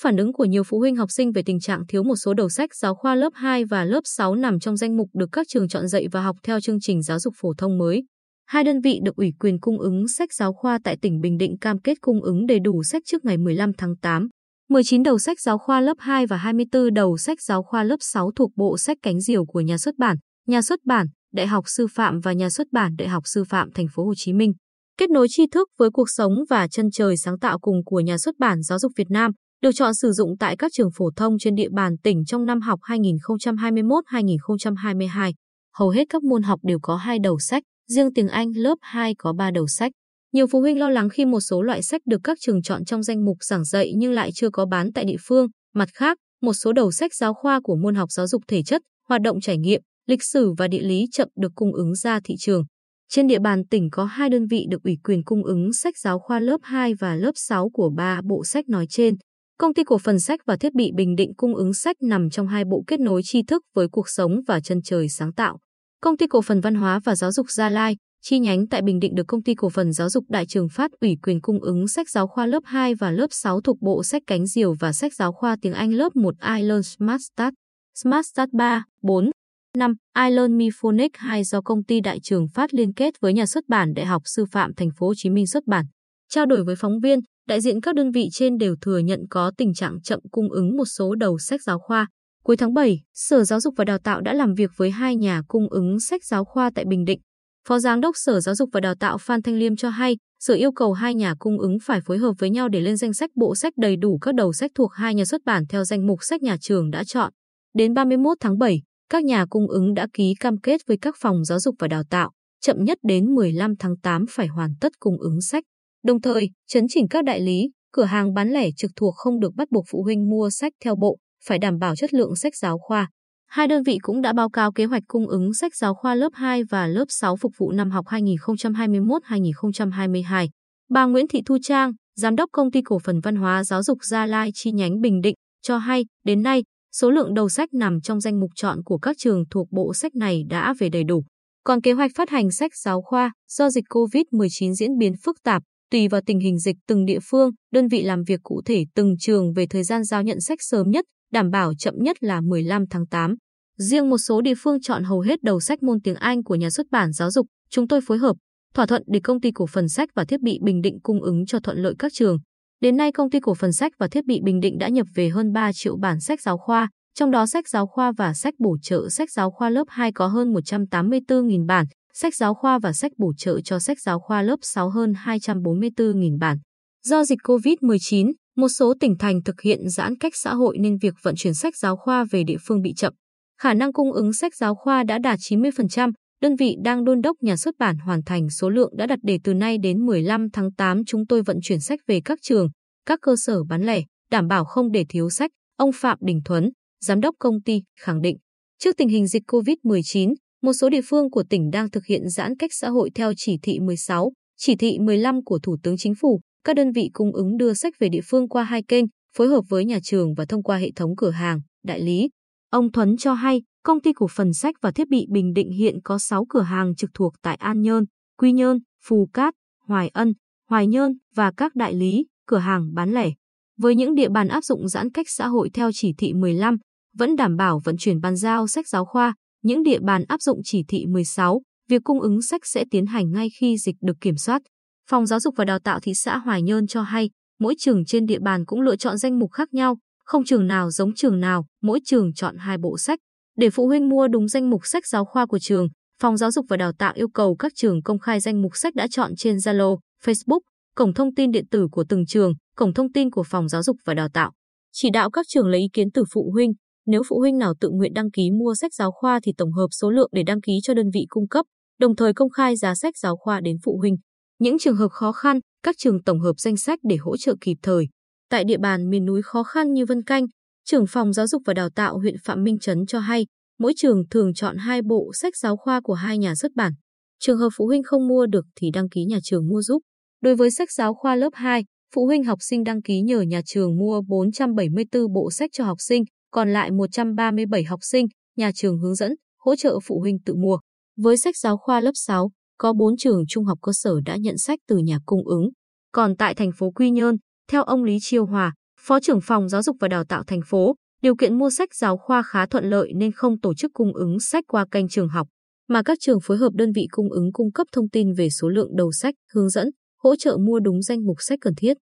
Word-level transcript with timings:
phản 0.00 0.16
ứng 0.16 0.32
của 0.32 0.44
nhiều 0.44 0.62
phụ 0.64 0.78
huynh 0.78 0.96
học 0.96 1.10
sinh 1.10 1.32
về 1.32 1.42
tình 1.46 1.60
trạng 1.60 1.86
thiếu 1.88 2.02
một 2.02 2.16
số 2.16 2.34
đầu 2.34 2.48
sách 2.48 2.74
giáo 2.74 2.94
khoa 2.94 3.14
lớp 3.14 3.30
2 3.34 3.64
và 3.64 3.84
lớp 3.84 4.00
6 4.04 4.34
nằm 4.34 4.58
trong 4.58 4.76
danh 4.76 4.96
mục 4.96 5.08
được 5.14 5.28
các 5.32 5.46
trường 5.48 5.68
chọn 5.68 5.88
dạy 5.88 6.06
và 6.12 6.22
học 6.22 6.36
theo 6.42 6.60
chương 6.60 6.80
trình 6.80 7.02
giáo 7.02 7.18
dục 7.18 7.34
phổ 7.36 7.54
thông 7.58 7.78
mới. 7.78 8.04
Hai 8.46 8.64
đơn 8.64 8.80
vị 8.80 9.00
được 9.04 9.16
ủy 9.16 9.32
quyền 9.40 9.60
cung 9.60 9.78
ứng 9.78 10.08
sách 10.08 10.32
giáo 10.32 10.52
khoa 10.52 10.78
tại 10.84 10.96
tỉnh 10.96 11.20
Bình 11.20 11.38
Định 11.38 11.58
cam 11.58 11.78
kết 11.78 12.00
cung 12.00 12.22
ứng 12.22 12.46
đầy 12.46 12.60
đủ 12.60 12.82
sách 12.82 13.02
trước 13.06 13.24
ngày 13.24 13.38
15 13.38 13.72
tháng 13.78 13.96
8. 13.96 14.28
19 14.68 15.02
đầu 15.02 15.18
sách 15.18 15.40
giáo 15.40 15.58
khoa 15.58 15.80
lớp 15.80 15.96
2 15.98 16.26
và 16.26 16.36
24 16.36 16.94
đầu 16.94 17.16
sách 17.16 17.40
giáo 17.40 17.62
khoa 17.62 17.82
lớp 17.82 17.96
6 18.00 18.30
thuộc 18.36 18.50
bộ 18.56 18.78
sách 18.78 18.98
cánh 19.02 19.20
diều 19.20 19.44
của 19.44 19.60
nhà 19.60 19.78
xuất 19.78 19.98
bản, 19.98 20.16
nhà 20.46 20.62
xuất 20.62 20.80
bản, 20.84 21.06
Đại 21.32 21.46
học 21.46 21.64
Sư 21.66 21.86
phạm 21.94 22.20
và 22.20 22.32
nhà 22.32 22.50
xuất 22.50 22.66
bản 22.72 22.94
Đại 22.98 23.08
học 23.08 23.22
Sư 23.26 23.44
phạm 23.44 23.72
Thành 23.72 23.86
phố 23.94 24.04
Hồ 24.04 24.14
Chí 24.16 24.32
Minh. 24.32 24.52
Kết 24.98 25.10
nối 25.10 25.26
tri 25.30 25.46
thức 25.46 25.68
với 25.78 25.90
cuộc 25.90 26.10
sống 26.10 26.34
và 26.50 26.68
chân 26.68 26.90
trời 26.90 27.16
sáng 27.16 27.38
tạo 27.38 27.58
cùng 27.58 27.84
của 27.84 28.00
nhà 28.00 28.18
xuất 28.18 28.38
bản 28.38 28.62
Giáo 28.62 28.78
dục 28.78 28.92
Việt 28.96 29.10
Nam 29.10 29.32
được 29.62 29.70
chọn 29.74 29.94
sử 29.94 30.12
dụng 30.12 30.38
tại 30.38 30.56
các 30.56 30.72
trường 30.74 30.90
phổ 30.90 31.10
thông 31.16 31.38
trên 31.38 31.54
địa 31.54 31.68
bàn 31.72 31.96
tỉnh 32.02 32.24
trong 32.24 32.44
năm 32.44 32.60
học 32.60 32.80
2021-2022. 32.82 35.32
Hầu 35.78 35.88
hết 35.88 36.04
các 36.08 36.22
môn 36.22 36.42
học 36.42 36.60
đều 36.62 36.78
có 36.82 36.96
hai 36.96 37.18
đầu 37.18 37.38
sách, 37.38 37.62
riêng 37.88 38.14
tiếng 38.14 38.28
Anh 38.28 38.52
lớp 38.56 38.74
2 38.80 39.14
có 39.18 39.32
3 39.32 39.50
đầu 39.50 39.66
sách. 39.66 39.92
Nhiều 40.32 40.46
phụ 40.46 40.60
huynh 40.60 40.78
lo 40.78 40.90
lắng 40.90 41.08
khi 41.08 41.24
một 41.24 41.40
số 41.40 41.62
loại 41.62 41.82
sách 41.82 42.00
được 42.06 42.20
các 42.24 42.38
trường 42.40 42.62
chọn 42.62 42.84
trong 42.84 43.02
danh 43.02 43.24
mục 43.24 43.36
giảng 43.40 43.64
dạy 43.64 43.92
nhưng 43.96 44.12
lại 44.12 44.30
chưa 44.34 44.50
có 44.50 44.66
bán 44.66 44.92
tại 44.92 45.04
địa 45.04 45.16
phương. 45.20 45.46
Mặt 45.74 45.88
khác, 45.94 46.18
một 46.42 46.52
số 46.52 46.72
đầu 46.72 46.92
sách 46.92 47.14
giáo 47.14 47.34
khoa 47.34 47.60
của 47.64 47.76
môn 47.76 47.94
học 47.94 48.12
giáo 48.12 48.26
dục 48.26 48.42
thể 48.48 48.62
chất, 48.62 48.82
hoạt 49.08 49.22
động 49.22 49.40
trải 49.40 49.58
nghiệm, 49.58 49.80
lịch 50.06 50.22
sử 50.22 50.52
và 50.52 50.68
địa 50.68 50.82
lý 50.82 51.06
chậm 51.12 51.28
được 51.36 51.52
cung 51.54 51.74
ứng 51.74 51.94
ra 51.94 52.20
thị 52.24 52.34
trường. 52.38 52.64
Trên 53.08 53.26
địa 53.26 53.38
bàn 53.38 53.62
tỉnh 53.70 53.88
có 53.92 54.04
hai 54.04 54.30
đơn 54.30 54.46
vị 54.46 54.66
được 54.70 54.82
ủy 54.82 54.96
quyền 55.04 55.24
cung 55.24 55.44
ứng 55.44 55.72
sách 55.72 55.98
giáo 55.98 56.18
khoa 56.18 56.40
lớp 56.40 56.58
2 56.62 56.94
và 56.94 57.14
lớp 57.14 57.32
6 57.34 57.70
của 57.72 57.90
ba 57.96 58.20
bộ 58.24 58.44
sách 58.44 58.68
nói 58.68 58.86
trên. 58.88 59.14
Công 59.58 59.74
ty 59.74 59.84
cổ 59.84 59.98
phần 59.98 60.20
sách 60.20 60.40
và 60.46 60.56
thiết 60.56 60.74
bị 60.74 60.90
Bình 60.94 61.16
Định 61.16 61.34
cung 61.36 61.54
ứng 61.54 61.74
sách 61.74 61.96
nằm 62.02 62.30
trong 62.30 62.46
hai 62.46 62.64
bộ 62.64 62.84
kết 62.86 63.00
nối 63.00 63.22
tri 63.24 63.42
thức 63.42 63.62
với 63.74 63.88
cuộc 63.92 64.08
sống 64.08 64.40
và 64.46 64.60
chân 64.60 64.82
trời 64.82 65.08
sáng 65.08 65.32
tạo. 65.32 65.58
Công 66.02 66.16
ty 66.16 66.26
cổ 66.26 66.42
phần 66.42 66.60
văn 66.60 66.74
hóa 66.74 67.00
và 67.04 67.16
giáo 67.16 67.32
dục 67.32 67.50
Gia 67.50 67.70
Lai, 67.70 67.96
chi 68.22 68.38
nhánh 68.38 68.66
tại 68.66 68.82
Bình 68.82 68.98
Định 68.98 69.14
được 69.14 69.24
công 69.28 69.42
ty 69.42 69.54
cổ 69.54 69.70
phần 69.70 69.92
giáo 69.92 70.08
dục 70.08 70.24
Đại 70.28 70.46
Trường 70.46 70.68
Phát 70.68 70.90
ủy 71.00 71.16
quyền 71.22 71.40
cung 71.40 71.60
ứng 71.60 71.88
sách 71.88 72.10
giáo 72.10 72.26
khoa 72.26 72.46
lớp 72.46 72.60
2 72.64 72.94
và 72.94 73.10
lớp 73.10 73.26
6 73.30 73.60
thuộc 73.60 73.76
bộ 73.80 74.02
sách 74.02 74.22
cánh 74.26 74.46
diều 74.46 74.74
và 74.80 74.92
sách 74.92 75.14
giáo 75.14 75.32
khoa 75.32 75.56
tiếng 75.62 75.72
Anh 75.72 75.92
lớp 75.92 76.16
1 76.16 76.34
iLearn 76.56 76.82
Smart 76.82 77.22
Start, 77.32 77.54
Smart 78.02 78.26
Start 78.26 78.50
3, 78.52 78.84
4, 79.02 79.30
5. 79.78 79.94
iLearn 80.18 80.58
Miphonic 80.58 80.72
Phonics 80.80 81.18
2 81.18 81.44
do 81.44 81.60
công 81.60 81.84
ty 81.84 82.00
Đại 82.00 82.20
Trường 82.22 82.48
Phát 82.48 82.74
liên 82.74 82.92
kết 82.92 83.14
với 83.20 83.32
nhà 83.32 83.46
xuất 83.46 83.64
bản 83.68 83.94
Đại 83.94 84.06
học 84.06 84.22
Sư 84.24 84.44
phạm 84.52 84.74
Thành 84.74 84.90
phố 84.98 85.06
Hồ 85.06 85.14
Chí 85.16 85.30
Minh 85.30 85.46
xuất 85.46 85.66
bản. 85.66 85.84
Trao 86.28 86.46
đổi 86.46 86.64
với 86.64 86.76
phóng 86.76 87.00
viên, 87.00 87.20
đại 87.48 87.60
diện 87.60 87.80
các 87.80 87.94
đơn 87.94 88.10
vị 88.10 88.28
trên 88.32 88.58
đều 88.58 88.76
thừa 88.80 88.98
nhận 88.98 89.20
có 89.30 89.52
tình 89.56 89.74
trạng 89.74 90.00
chậm 90.00 90.20
cung 90.30 90.52
ứng 90.52 90.76
một 90.76 90.84
số 90.84 91.14
đầu 91.14 91.38
sách 91.38 91.62
giáo 91.62 91.78
khoa. 91.78 92.06
Cuối 92.44 92.56
tháng 92.56 92.74
7, 92.74 93.00
Sở 93.14 93.44
Giáo 93.44 93.60
dục 93.60 93.74
và 93.76 93.84
Đào 93.84 93.98
tạo 93.98 94.20
đã 94.20 94.32
làm 94.32 94.54
việc 94.54 94.70
với 94.76 94.90
hai 94.90 95.16
nhà 95.16 95.42
cung 95.48 95.68
ứng 95.70 96.00
sách 96.00 96.24
giáo 96.24 96.44
khoa 96.44 96.70
tại 96.74 96.84
Bình 96.88 97.04
Định. 97.04 97.20
Phó 97.68 97.78
Giám 97.78 98.00
đốc 98.00 98.16
Sở 98.16 98.40
Giáo 98.40 98.54
dục 98.54 98.68
và 98.72 98.80
Đào 98.80 98.94
tạo 98.94 99.18
Phan 99.18 99.42
Thanh 99.42 99.54
Liêm 99.54 99.76
cho 99.76 99.88
hay, 99.88 100.16
Sở 100.40 100.54
yêu 100.54 100.72
cầu 100.72 100.92
hai 100.92 101.14
nhà 101.14 101.34
cung 101.38 101.58
ứng 101.58 101.78
phải 101.82 102.00
phối 102.00 102.18
hợp 102.18 102.32
với 102.38 102.50
nhau 102.50 102.68
để 102.68 102.80
lên 102.80 102.96
danh 102.96 103.12
sách 103.12 103.30
bộ 103.34 103.54
sách 103.54 103.72
đầy 103.76 103.96
đủ 103.96 104.18
các 104.18 104.34
đầu 104.34 104.52
sách 104.52 104.70
thuộc 104.74 104.92
hai 104.92 105.14
nhà 105.14 105.24
xuất 105.24 105.44
bản 105.44 105.64
theo 105.68 105.84
danh 105.84 106.06
mục 106.06 106.18
sách 106.22 106.42
nhà 106.42 106.56
trường 106.60 106.90
đã 106.90 107.04
chọn. 107.04 107.32
Đến 107.74 107.94
31 107.94 108.36
tháng 108.40 108.58
7, 108.58 108.82
các 109.10 109.24
nhà 109.24 109.46
cung 109.50 109.68
ứng 109.68 109.94
đã 109.94 110.06
ký 110.12 110.34
cam 110.40 110.60
kết 110.60 110.80
với 110.86 110.98
các 111.00 111.14
phòng 111.18 111.44
giáo 111.44 111.58
dục 111.60 111.74
và 111.78 111.88
đào 111.88 112.02
tạo, 112.10 112.30
chậm 112.60 112.76
nhất 112.84 112.98
đến 113.02 113.34
15 113.34 113.76
tháng 113.78 113.96
8 114.02 114.24
phải 114.30 114.46
hoàn 114.46 114.70
tất 114.80 114.92
cung 115.00 115.20
ứng 115.20 115.40
sách. 115.40 115.64
Đồng 116.06 116.20
thời, 116.20 116.50
chấn 116.68 116.86
chỉnh 116.88 117.08
các 117.08 117.24
đại 117.24 117.40
lý, 117.40 117.70
cửa 117.92 118.04
hàng 118.04 118.34
bán 118.34 118.50
lẻ 118.50 118.68
trực 118.76 118.90
thuộc 118.96 119.14
không 119.16 119.40
được 119.40 119.54
bắt 119.54 119.70
buộc 119.70 119.84
phụ 119.90 120.02
huynh 120.02 120.30
mua 120.30 120.50
sách 120.50 120.72
theo 120.84 120.96
bộ, 120.96 121.16
phải 121.44 121.58
đảm 121.58 121.78
bảo 121.78 121.96
chất 121.96 122.14
lượng 122.14 122.36
sách 122.36 122.56
giáo 122.56 122.78
khoa. 122.78 123.10
Hai 123.46 123.68
đơn 123.68 123.82
vị 123.82 123.98
cũng 124.02 124.22
đã 124.22 124.32
báo 124.32 124.50
cáo 124.50 124.72
kế 124.72 124.84
hoạch 124.84 125.02
cung 125.06 125.28
ứng 125.28 125.54
sách 125.54 125.74
giáo 125.74 125.94
khoa 125.94 126.14
lớp 126.14 126.28
2 126.34 126.62
và 126.70 126.86
lớp 126.86 127.04
6 127.08 127.36
phục 127.36 127.52
vụ 127.58 127.72
năm 127.72 127.90
học 127.90 128.06
2021-2022. 128.06 130.48
Bà 130.90 131.04
Nguyễn 131.04 131.28
Thị 131.28 131.42
Thu 131.46 131.58
Trang, 131.62 131.92
Giám 132.16 132.36
đốc 132.36 132.50
Công 132.52 132.70
ty 132.70 132.82
Cổ 132.82 132.98
phần 132.98 133.20
Văn 133.20 133.36
hóa 133.36 133.64
Giáo 133.64 133.82
dục 133.82 133.98
Gia 134.04 134.26
Lai 134.26 134.50
chi 134.54 134.72
nhánh 134.72 135.00
Bình 135.00 135.20
Định, 135.20 135.34
cho 135.62 135.78
hay 135.78 136.04
đến 136.24 136.42
nay, 136.42 136.64
số 136.92 137.10
lượng 137.10 137.34
đầu 137.34 137.48
sách 137.48 137.74
nằm 137.74 138.00
trong 138.00 138.20
danh 138.20 138.40
mục 138.40 138.50
chọn 138.54 138.82
của 138.84 138.98
các 138.98 139.16
trường 139.18 139.44
thuộc 139.50 139.68
bộ 139.70 139.94
sách 139.94 140.14
này 140.14 140.44
đã 140.48 140.74
về 140.78 140.88
đầy 140.88 141.04
đủ. 141.04 141.24
Còn 141.64 141.80
kế 141.80 141.92
hoạch 141.92 142.10
phát 142.14 142.30
hành 142.30 142.50
sách 142.50 142.76
giáo 142.76 143.02
khoa 143.02 143.32
do 143.48 143.70
dịch 143.70 143.84
COVID-19 143.90 144.72
diễn 144.72 144.98
biến 144.98 145.12
phức 145.22 145.42
tạp, 145.42 145.62
tùy 145.90 146.08
vào 146.08 146.20
tình 146.26 146.40
hình 146.40 146.58
dịch 146.58 146.76
từng 146.88 147.04
địa 147.04 147.18
phương, 147.22 147.50
đơn 147.72 147.88
vị 147.88 148.02
làm 148.02 148.22
việc 148.22 148.40
cụ 148.42 148.62
thể 148.64 148.84
từng 148.94 149.14
trường 149.18 149.52
về 149.52 149.66
thời 149.66 149.82
gian 149.82 150.04
giao 150.04 150.22
nhận 150.22 150.40
sách 150.40 150.58
sớm 150.62 150.90
nhất, 150.90 151.04
đảm 151.32 151.50
bảo 151.50 151.74
chậm 151.74 151.94
nhất 151.98 152.22
là 152.22 152.40
15 152.40 152.84
tháng 152.90 153.06
8. 153.06 153.34
Riêng 153.78 154.10
một 154.10 154.18
số 154.18 154.40
địa 154.40 154.54
phương 154.58 154.80
chọn 154.80 155.04
hầu 155.04 155.20
hết 155.20 155.42
đầu 155.42 155.60
sách 155.60 155.82
môn 155.82 156.00
tiếng 156.00 156.14
Anh 156.14 156.42
của 156.42 156.54
nhà 156.54 156.70
xuất 156.70 156.86
bản 156.90 157.12
giáo 157.12 157.30
dục, 157.30 157.46
chúng 157.70 157.88
tôi 157.88 158.00
phối 158.06 158.18
hợp, 158.18 158.36
thỏa 158.74 158.86
thuận 158.86 159.02
để 159.06 159.20
công 159.20 159.40
ty 159.40 159.50
cổ 159.50 159.66
phần 159.66 159.88
sách 159.88 160.08
và 160.14 160.24
thiết 160.24 160.40
bị 160.40 160.58
Bình 160.62 160.82
Định 160.82 160.98
cung 161.02 161.22
ứng 161.22 161.46
cho 161.46 161.60
thuận 161.60 161.78
lợi 161.78 161.94
các 161.98 162.12
trường. 162.14 162.38
Đến 162.80 162.96
nay 162.96 163.12
công 163.12 163.30
ty 163.30 163.40
cổ 163.40 163.54
phần 163.54 163.72
sách 163.72 163.92
và 163.98 164.08
thiết 164.08 164.24
bị 164.26 164.40
Bình 164.44 164.60
Định 164.60 164.78
đã 164.78 164.88
nhập 164.88 165.06
về 165.14 165.28
hơn 165.28 165.52
3 165.52 165.72
triệu 165.72 165.96
bản 165.96 166.20
sách 166.20 166.40
giáo 166.40 166.58
khoa, 166.58 166.88
trong 167.14 167.30
đó 167.30 167.46
sách 167.46 167.68
giáo 167.68 167.86
khoa 167.86 168.12
và 168.12 168.34
sách 168.34 168.54
bổ 168.58 168.76
trợ 168.82 169.08
sách 169.08 169.30
giáo 169.30 169.50
khoa 169.50 169.70
lớp 169.70 169.84
2 169.88 170.12
có 170.12 170.26
hơn 170.26 170.52
184.000 170.52 171.66
bản, 171.66 171.86
sách 172.18 172.34
giáo 172.34 172.54
khoa 172.54 172.78
và 172.78 172.92
sách 172.92 173.12
bổ 173.18 173.32
trợ 173.36 173.60
cho 173.60 173.78
sách 173.78 174.00
giáo 174.00 174.20
khoa 174.20 174.42
lớp 174.42 174.56
6 174.62 174.90
hơn 174.90 175.12
244.000 175.12 176.38
bản. 176.38 176.58
Do 177.04 177.24
dịch 177.24 177.38
COVID-19, 177.44 178.32
một 178.56 178.68
số 178.68 178.94
tỉnh 179.00 179.18
thành 179.18 179.42
thực 179.42 179.60
hiện 179.60 179.88
giãn 179.88 180.18
cách 180.18 180.36
xã 180.36 180.54
hội 180.54 180.78
nên 180.78 180.98
việc 180.98 181.14
vận 181.22 181.34
chuyển 181.38 181.54
sách 181.54 181.76
giáo 181.76 181.96
khoa 181.96 182.24
về 182.30 182.44
địa 182.44 182.56
phương 182.66 182.82
bị 182.82 182.94
chậm. 182.94 183.12
Khả 183.60 183.74
năng 183.74 183.92
cung 183.92 184.12
ứng 184.12 184.32
sách 184.32 184.54
giáo 184.54 184.74
khoa 184.74 185.02
đã 185.02 185.18
đạt 185.18 185.38
90%, 185.38 186.12
đơn 186.42 186.56
vị 186.56 186.76
đang 186.84 187.04
đôn 187.04 187.20
đốc 187.20 187.36
nhà 187.42 187.56
xuất 187.56 187.74
bản 187.78 187.98
hoàn 187.98 188.22
thành 188.22 188.50
số 188.50 188.70
lượng 188.70 188.92
đã 188.96 189.06
đặt 189.06 189.18
để 189.22 189.38
từ 189.44 189.54
nay 189.54 189.78
đến 189.78 190.06
15 190.06 190.50
tháng 190.50 190.72
8 190.72 191.04
chúng 191.04 191.26
tôi 191.26 191.42
vận 191.42 191.58
chuyển 191.62 191.80
sách 191.80 192.00
về 192.06 192.20
các 192.24 192.38
trường, 192.42 192.68
các 193.06 193.18
cơ 193.22 193.34
sở 193.38 193.64
bán 193.64 193.82
lẻ, 193.82 194.02
đảm 194.30 194.48
bảo 194.48 194.64
không 194.64 194.92
để 194.92 195.04
thiếu 195.08 195.30
sách, 195.30 195.50
ông 195.76 195.90
Phạm 195.94 196.18
Đình 196.20 196.40
Thuấn, 196.44 196.70
giám 197.04 197.20
đốc 197.20 197.34
công 197.38 197.62
ty, 197.62 197.82
khẳng 198.00 198.22
định. 198.22 198.36
Trước 198.78 198.96
tình 198.96 199.08
hình 199.08 199.26
dịch 199.26 199.42
COVID-19, 199.46 200.34
một 200.62 200.72
số 200.72 200.88
địa 200.88 201.00
phương 201.04 201.30
của 201.30 201.42
tỉnh 201.50 201.70
đang 201.70 201.90
thực 201.90 202.06
hiện 202.06 202.28
giãn 202.28 202.56
cách 202.56 202.70
xã 202.72 202.88
hội 202.88 203.10
theo 203.14 203.32
chỉ 203.36 203.58
thị 203.62 203.80
16, 203.80 204.32
chỉ 204.56 204.76
thị 204.76 204.98
15 204.98 205.44
của 205.44 205.58
Thủ 205.58 205.76
tướng 205.82 205.96
Chính 205.98 206.14
phủ. 206.14 206.40
Các 206.64 206.76
đơn 206.76 206.92
vị 206.92 207.10
cung 207.12 207.32
ứng 207.32 207.56
đưa 207.56 207.74
sách 207.74 207.94
về 207.98 208.08
địa 208.08 208.20
phương 208.24 208.48
qua 208.48 208.62
hai 208.62 208.82
kênh, 208.88 209.04
phối 209.36 209.48
hợp 209.48 209.64
với 209.68 209.84
nhà 209.84 209.98
trường 210.02 210.34
và 210.34 210.44
thông 210.44 210.62
qua 210.62 210.76
hệ 210.76 210.90
thống 210.96 211.16
cửa 211.16 211.30
hàng, 211.30 211.60
đại 211.84 212.00
lý. 212.00 212.28
Ông 212.70 212.92
Thuấn 212.92 213.16
cho 213.16 213.34
hay, 213.34 213.62
công 213.82 214.00
ty 214.00 214.12
cổ 214.12 214.26
phần 214.36 214.52
sách 214.52 214.74
và 214.82 214.92
thiết 214.92 215.08
bị 215.08 215.26
Bình 215.30 215.52
Định 215.52 215.70
hiện 215.70 215.98
có 216.04 216.18
6 216.18 216.46
cửa 216.48 216.62
hàng 216.62 216.94
trực 216.94 217.10
thuộc 217.14 217.32
tại 217.42 217.56
An 217.56 217.82
Nhơn, 217.82 218.04
Quy 218.38 218.52
Nhơn, 218.52 218.78
Phù 219.04 219.28
Cát, 219.32 219.54
Hoài 219.86 220.08
Ân, 220.08 220.32
Hoài 220.70 220.86
Nhơn 220.86 221.12
và 221.34 221.52
các 221.56 221.74
đại 221.74 221.94
lý, 221.94 222.26
cửa 222.46 222.58
hàng 222.58 222.94
bán 222.94 223.12
lẻ. 223.12 223.30
Với 223.78 223.94
những 223.94 224.14
địa 224.14 224.28
bàn 224.28 224.48
áp 224.48 224.64
dụng 224.64 224.88
giãn 224.88 225.10
cách 225.10 225.26
xã 225.28 225.46
hội 225.46 225.70
theo 225.74 225.90
chỉ 225.94 226.14
thị 226.18 226.32
15, 226.32 226.76
vẫn 227.16 227.36
đảm 227.36 227.56
bảo 227.56 227.80
vận 227.84 227.96
chuyển 227.98 228.20
bàn 228.20 228.36
giao 228.36 228.66
sách 228.66 228.88
giáo 228.88 229.04
khoa, 229.04 229.34
những 229.66 229.82
địa 229.82 229.98
bàn 230.02 230.24
áp 230.28 230.42
dụng 230.42 230.60
chỉ 230.64 230.84
thị 230.88 231.06
16, 231.06 231.62
việc 231.88 232.04
cung 232.04 232.20
ứng 232.20 232.42
sách 232.42 232.66
sẽ 232.66 232.84
tiến 232.90 233.06
hành 233.06 233.32
ngay 233.32 233.48
khi 233.60 233.78
dịch 233.78 233.96
được 234.00 234.16
kiểm 234.20 234.36
soát. 234.36 234.62
Phòng 235.10 235.26
Giáo 235.26 235.40
dục 235.40 235.54
và 235.56 235.64
Đào 235.64 235.78
tạo 235.78 236.00
thị 236.02 236.14
xã 236.14 236.38
Hoài 236.38 236.62
Nhơn 236.62 236.86
cho 236.86 237.02
hay, 237.02 237.30
mỗi 237.60 237.74
trường 237.78 238.04
trên 238.04 238.26
địa 238.26 238.38
bàn 238.38 238.64
cũng 238.64 238.80
lựa 238.80 238.96
chọn 238.96 239.18
danh 239.18 239.38
mục 239.38 239.52
khác 239.52 239.74
nhau, 239.74 239.98
không 240.24 240.44
trường 240.44 240.66
nào 240.66 240.90
giống 240.90 241.14
trường 241.14 241.40
nào, 241.40 241.66
mỗi 241.82 242.00
trường 242.04 242.34
chọn 242.34 242.56
hai 242.56 242.78
bộ 242.78 242.98
sách. 242.98 243.18
Để 243.56 243.70
phụ 243.70 243.86
huynh 243.86 244.08
mua 244.08 244.28
đúng 244.28 244.48
danh 244.48 244.70
mục 244.70 244.86
sách 244.86 245.06
giáo 245.06 245.24
khoa 245.24 245.46
của 245.46 245.58
trường, 245.58 245.88
Phòng 246.22 246.36
Giáo 246.36 246.50
dục 246.50 246.66
và 246.68 246.76
Đào 246.76 246.92
tạo 246.92 247.12
yêu 247.16 247.28
cầu 247.28 247.56
các 247.56 247.72
trường 247.74 248.02
công 248.02 248.18
khai 248.18 248.40
danh 248.40 248.62
mục 248.62 248.76
sách 248.76 248.94
đã 248.94 249.06
chọn 249.10 249.36
trên 249.36 249.56
Zalo, 249.56 249.98
Facebook, 250.24 250.60
cổng 250.96 251.14
thông 251.14 251.34
tin 251.34 251.50
điện 251.50 251.66
tử 251.70 251.88
của 251.92 252.04
từng 252.08 252.26
trường, 252.26 252.52
cổng 252.76 252.94
thông 252.94 253.12
tin 253.12 253.30
của 253.30 253.42
Phòng 253.42 253.68
Giáo 253.68 253.82
dục 253.82 253.96
và 254.04 254.14
Đào 254.14 254.28
tạo. 254.28 254.52
Chỉ 254.92 255.10
đạo 255.10 255.30
các 255.30 255.46
trường 255.48 255.66
lấy 255.66 255.80
ý 255.80 255.86
kiến 255.92 256.10
từ 256.14 256.24
phụ 256.32 256.50
huynh, 256.52 256.72
nếu 257.06 257.22
phụ 257.28 257.38
huynh 257.38 257.58
nào 257.58 257.74
tự 257.80 257.90
nguyện 257.90 258.14
đăng 258.14 258.30
ký 258.30 258.50
mua 258.50 258.74
sách 258.74 258.94
giáo 258.94 259.12
khoa 259.12 259.40
thì 259.42 259.52
tổng 259.58 259.72
hợp 259.72 259.88
số 259.90 260.10
lượng 260.10 260.30
để 260.32 260.42
đăng 260.42 260.60
ký 260.60 260.72
cho 260.82 260.94
đơn 260.94 261.10
vị 261.14 261.26
cung 261.28 261.48
cấp, 261.48 261.66
đồng 262.00 262.16
thời 262.16 262.32
công 262.32 262.50
khai 262.50 262.76
giá 262.76 262.94
sách 262.94 263.16
giáo 263.16 263.36
khoa 263.36 263.60
đến 263.60 263.76
phụ 263.84 263.98
huynh. 263.98 264.16
Những 264.58 264.78
trường 264.78 264.96
hợp 264.96 265.08
khó 265.08 265.32
khăn, 265.32 265.60
các 265.82 265.94
trường 265.98 266.22
tổng 266.22 266.40
hợp 266.40 266.52
danh 266.58 266.76
sách 266.76 266.98
để 267.02 267.16
hỗ 267.16 267.36
trợ 267.36 267.54
kịp 267.60 267.76
thời. 267.82 268.06
Tại 268.50 268.64
địa 268.64 268.78
bàn 268.78 269.10
miền 269.10 269.24
núi 269.24 269.42
khó 269.42 269.62
khăn 269.62 269.92
như 269.92 270.06
Vân 270.06 270.22
Canh, 270.22 270.46
trưởng 270.84 271.06
phòng 271.06 271.32
giáo 271.32 271.46
dục 271.46 271.62
và 271.66 271.74
đào 271.74 271.90
tạo 271.90 272.18
huyện 272.18 272.34
Phạm 272.44 272.62
Minh 272.62 272.78
Trấn 272.78 273.06
cho 273.06 273.18
hay, 273.18 273.46
mỗi 273.78 273.92
trường 273.96 274.22
thường 274.30 274.54
chọn 274.54 274.76
hai 274.76 275.02
bộ 275.02 275.30
sách 275.34 275.56
giáo 275.56 275.76
khoa 275.76 276.00
của 276.00 276.14
hai 276.14 276.38
nhà 276.38 276.54
xuất 276.54 276.72
bản. 276.74 276.92
Trường 277.40 277.58
hợp 277.58 277.68
phụ 277.76 277.86
huynh 277.86 278.02
không 278.02 278.28
mua 278.28 278.46
được 278.46 278.66
thì 278.76 278.90
đăng 278.94 279.08
ký 279.08 279.24
nhà 279.24 279.38
trường 279.42 279.68
mua 279.68 279.82
giúp. 279.82 280.02
Đối 280.40 280.56
với 280.56 280.70
sách 280.70 280.92
giáo 280.92 281.14
khoa 281.14 281.36
lớp 281.36 281.50
2, 281.54 281.84
phụ 282.14 282.26
huynh 282.26 282.44
học 282.44 282.58
sinh 282.60 282.84
đăng 282.84 283.02
ký 283.02 283.20
nhờ 283.20 283.40
nhà 283.40 283.60
trường 283.66 283.96
mua 283.96 284.22
474 284.28 285.32
bộ 285.32 285.50
sách 285.50 285.70
cho 285.72 285.84
học 285.84 285.96
sinh, 286.00 286.24
còn 286.56 286.72
lại 286.72 286.90
137 286.90 287.84
học 287.84 288.00
sinh, 288.02 288.26
nhà 288.56 288.70
trường 288.74 288.98
hướng 288.98 289.14
dẫn, 289.14 289.32
hỗ 289.58 289.76
trợ 289.76 289.98
phụ 290.04 290.20
huynh 290.20 290.38
tự 290.44 290.54
mua. 290.54 290.78
Với 291.16 291.36
sách 291.36 291.56
giáo 291.56 291.76
khoa 291.76 292.00
lớp 292.00 292.10
6, 292.14 292.50
có 292.78 292.92
4 292.92 293.16
trường 293.16 293.42
trung 293.48 293.64
học 293.64 293.78
cơ 293.82 293.92
sở 293.94 294.20
đã 294.26 294.36
nhận 294.36 294.58
sách 294.58 294.78
từ 294.88 294.98
nhà 294.98 295.18
cung 295.26 295.46
ứng. 295.46 295.68
Còn 296.12 296.36
tại 296.36 296.54
thành 296.54 296.70
phố 296.78 296.90
Quy 296.90 297.10
Nhơn, 297.10 297.36
theo 297.70 297.82
ông 297.82 298.04
Lý 298.04 298.18
Chiêu 298.20 298.46
Hòa, 298.46 298.74
Phó 299.00 299.20
trưởng 299.20 299.40
phòng 299.40 299.68
Giáo 299.68 299.82
dục 299.82 299.96
và 300.00 300.08
Đào 300.08 300.24
tạo 300.24 300.42
thành 300.46 300.60
phố, 300.66 300.94
điều 301.22 301.36
kiện 301.36 301.58
mua 301.58 301.70
sách 301.70 301.94
giáo 301.94 302.16
khoa 302.16 302.42
khá 302.42 302.66
thuận 302.66 302.84
lợi 302.84 303.12
nên 303.16 303.32
không 303.32 303.60
tổ 303.60 303.74
chức 303.74 303.90
cung 303.94 304.14
ứng 304.14 304.40
sách 304.40 304.64
qua 304.68 304.86
kênh 304.90 305.08
trường 305.08 305.28
học, 305.28 305.48
mà 305.88 306.02
các 306.02 306.18
trường 306.20 306.38
phối 306.40 306.56
hợp 306.56 306.72
đơn 306.72 306.92
vị 306.92 307.06
cung 307.10 307.32
ứng 307.32 307.52
cung 307.52 307.72
cấp 307.72 307.86
thông 307.92 308.08
tin 308.08 308.32
về 308.32 308.50
số 308.50 308.68
lượng 308.68 308.96
đầu 308.96 309.12
sách, 309.12 309.34
hướng 309.52 309.68
dẫn, 309.68 309.90
hỗ 310.22 310.36
trợ 310.36 310.56
mua 310.66 310.80
đúng 310.80 311.02
danh 311.02 311.26
mục 311.26 311.36
sách 311.40 311.58
cần 311.62 311.74
thiết. 311.74 311.96